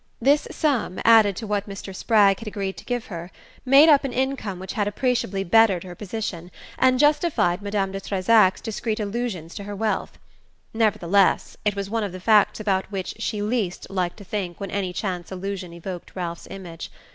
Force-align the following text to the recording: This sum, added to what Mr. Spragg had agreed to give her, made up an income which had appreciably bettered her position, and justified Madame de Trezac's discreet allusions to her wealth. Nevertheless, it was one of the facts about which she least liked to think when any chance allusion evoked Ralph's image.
This 0.19 0.47
sum, 0.49 0.99
added 1.05 1.35
to 1.35 1.45
what 1.45 1.69
Mr. 1.69 1.95
Spragg 1.95 2.39
had 2.39 2.47
agreed 2.47 2.75
to 2.77 2.85
give 2.85 3.05
her, 3.05 3.29
made 3.65 3.87
up 3.87 4.03
an 4.03 4.11
income 4.11 4.57
which 4.57 4.73
had 4.73 4.87
appreciably 4.87 5.43
bettered 5.43 5.83
her 5.83 5.93
position, 5.93 6.49
and 6.79 6.97
justified 6.97 7.61
Madame 7.61 7.91
de 7.91 8.01
Trezac's 8.01 8.61
discreet 8.61 8.99
allusions 8.99 9.53
to 9.53 9.65
her 9.65 9.75
wealth. 9.75 10.17
Nevertheless, 10.73 11.55
it 11.63 11.75
was 11.75 11.87
one 11.87 12.03
of 12.03 12.13
the 12.13 12.19
facts 12.19 12.59
about 12.59 12.91
which 12.91 13.13
she 13.19 13.43
least 13.43 13.91
liked 13.91 14.17
to 14.17 14.23
think 14.23 14.59
when 14.59 14.71
any 14.71 14.91
chance 14.91 15.31
allusion 15.31 15.71
evoked 15.71 16.15
Ralph's 16.15 16.47
image. 16.49 16.89